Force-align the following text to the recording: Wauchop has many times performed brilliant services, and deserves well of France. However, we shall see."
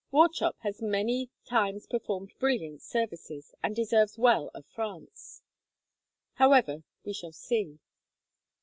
Wauchop 0.11 0.55
has 0.61 0.81
many 0.81 1.29
times 1.47 1.85
performed 1.85 2.33
brilliant 2.39 2.81
services, 2.81 3.53
and 3.61 3.75
deserves 3.75 4.17
well 4.17 4.49
of 4.55 4.65
France. 4.65 5.43
However, 6.33 6.81
we 7.05 7.13
shall 7.13 7.31
see." 7.33 7.77